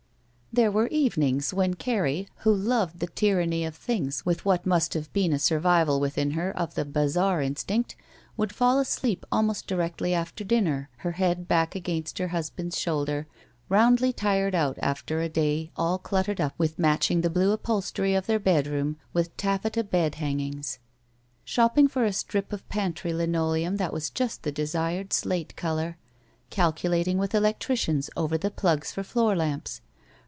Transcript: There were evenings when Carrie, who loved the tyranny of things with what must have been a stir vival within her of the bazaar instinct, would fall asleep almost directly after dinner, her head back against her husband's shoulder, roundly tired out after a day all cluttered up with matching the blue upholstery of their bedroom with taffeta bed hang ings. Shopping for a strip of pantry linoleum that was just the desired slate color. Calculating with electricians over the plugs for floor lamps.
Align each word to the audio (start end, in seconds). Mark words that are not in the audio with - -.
There 0.53 0.69
were 0.69 0.87
evenings 0.89 1.53
when 1.53 1.75
Carrie, 1.75 2.27
who 2.39 2.53
loved 2.53 2.99
the 2.99 3.07
tyranny 3.07 3.63
of 3.63 3.73
things 3.73 4.25
with 4.25 4.43
what 4.43 4.65
must 4.65 4.93
have 4.95 5.11
been 5.13 5.31
a 5.31 5.39
stir 5.39 5.61
vival 5.61 5.97
within 6.01 6.31
her 6.31 6.51
of 6.51 6.75
the 6.75 6.83
bazaar 6.83 7.41
instinct, 7.41 7.95
would 8.35 8.53
fall 8.53 8.77
asleep 8.77 9.25
almost 9.31 9.65
directly 9.65 10.13
after 10.13 10.43
dinner, 10.43 10.89
her 10.97 11.13
head 11.13 11.47
back 11.47 11.73
against 11.73 12.17
her 12.17 12.27
husband's 12.27 12.77
shoulder, 12.77 13.27
roundly 13.69 14.11
tired 14.11 14.53
out 14.53 14.77
after 14.81 15.21
a 15.21 15.29
day 15.29 15.71
all 15.77 15.97
cluttered 15.97 16.41
up 16.41 16.53
with 16.57 16.77
matching 16.77 17.21
the 17.21 17.29
blue 17.29 17.53
upholstery 17.53 18.13
of 18.13 18.25
their 18.25 18.37
bedroom 18.37 18.97
with 19.13 19.37
taffeta 19.37 19.85
bed 19.85 20.15
hang 20.15 20.41
ings. 20.41 20.79
Shopping 21.45 21.87
for 21.87 22.03
a 22.03 22.11
strip 22.11 22.51
of 22.51 22.67
pantry 22.67 23.13
linoleum 23.13 23.77
that 23.77 23.93
was 23.93 24.09
just 24.09 24.43
the 24.43 24.51
desired 24.51 25.13
slate 25.13 25.55
color. 25.55 25.95
Calculating 26.49 27.17
with 27.17 27.33
electricians 27.33 28.09
over 28.17 28.37
the 28.37 28.51
plugs 28.51 28.91
for 28.91 29.01
floor 29.01 29.33
lamps. 29.33 29.79